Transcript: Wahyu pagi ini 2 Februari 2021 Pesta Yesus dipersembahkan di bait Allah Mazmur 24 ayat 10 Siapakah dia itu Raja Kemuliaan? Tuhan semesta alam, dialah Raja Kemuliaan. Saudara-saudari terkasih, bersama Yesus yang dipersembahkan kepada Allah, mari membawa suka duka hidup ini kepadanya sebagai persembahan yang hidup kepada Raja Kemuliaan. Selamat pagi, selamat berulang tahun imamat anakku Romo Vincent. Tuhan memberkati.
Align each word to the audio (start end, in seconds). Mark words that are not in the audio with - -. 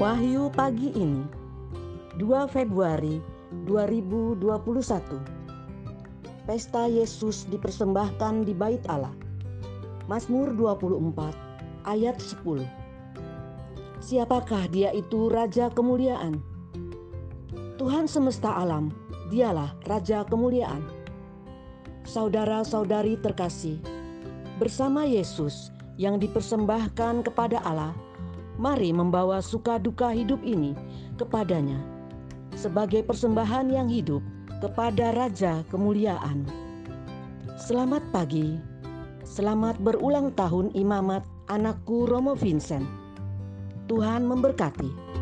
Wahyu 0.00 0.48
pagi 0.48 0.88
ini 0.96 1.20
2 2.16 2.48
Februari 2.48 3.20
2021 3.68 4.40
Pesta 6.48 6.88
Yesus 6.88 7.44
dipersembahkan 7.52 8.48
di 8.48 8.56
bait 8.56 8.80
Allah 8.88 9.12
Mazmur 10.08 10.56
24 10.56 11.84
ayat 11.84 12.16
10 12.16 12.64
Siapakah 14.00 14.64
dia 14.72 14.96
itu 14.96 15.28
Raja 15.28 15.68
Kemuliaan? 15.68 16.40
Tuhan 17.76 18.08
semesta 18.08 18.48
alam, 18.48 18.88
dialah 19.28 19.76
Raja 19.84 20.24
Kemuliaan. 20.24 20.88
Saudara-saudari 22.08 23.20
terkasih, 23.20 23.76
bersama 24.56 25.04
Yesus 25.04 25.68
yang 26.00 26.16
dipersembahkan 26.16 27.28
kepada 27.28 27.60
Allah, 27.62 27.92
mari 28.62 28.94
membawa 28.94 29.42
suka 29.42 29.82
duka 29.82 30.14
hidup 30.14 30.38
ini 30.46 30.78
kepadanya 31.18 31.82
sebagai 32.54 33.02
persembahan 33.02 33.66
yang 33.74 33.90
hidup 33.90 34.22
kepada 34.62 35.10
Raja 35.10 35.66
Kemuliaan. 35.66 36.46
Selamat 37.58 38.06
pagi, 38.14 38.54
selamat 39.26 39.82
berulang 39.82 40.30
tahun 40.38 40.70
imamat 40.78 41.26
anakku 41.50 42.06
Romo 42.06 42.38
Vincent. 42.38 42.86
Tuhan 43.90 44.30
memberkati. 44.30 45.21